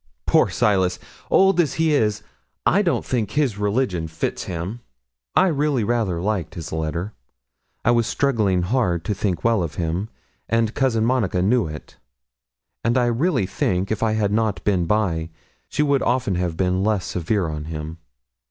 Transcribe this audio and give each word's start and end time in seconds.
Poor 0.25 0.49
Silas! 0.49 0.97
old 1.29 1.59
as 1.59 1.75
he 1.75 1.93
is, 1.93 2.23
I 2.65 2.81
don't 2.81 3.05
think 3.05 3.29
his 3.33 3.59
religion 3.59 4.07
fits 4.07 4.45
him.' 4.45 4.79
I 5.35 5.45
really 5.45 5.83
rather 5.83 6.19
liked 6.19 6.55
his 6.55 6.71
letter. 6.71 7.13
I 7.85 7.91
was 7.91 8.07
struggling 8.07 8.63
hard 8.63 9.05
to 9.05 9.13
think 9.13 9.43
well 9.43 9.61
of 9.61 9.75
him, 9.75 10.09
and 10.49 10.73
Cousin 10.73 11.05
Monica 11.05 11.43
knew 11.43 11.67
it; 11.67 11.97
and 12.83 12.97
I 12.97 13.05
really 13.05 13.45
think 13.45 13.91
if 13.91 14.01
I 14.01 14.13
had 14.13 14.31
not 14.31 14.63
been 14.63 14.87
by, 14.87 15.29
she 15.69 15.83
would 15.83 16.01
often 16.01 16.33
have 16.33 16.57
been 16.57 16.83
less 16.83 17.05
severe 17.05 17.47
on 17.47 17.65
him. 17.65 17.99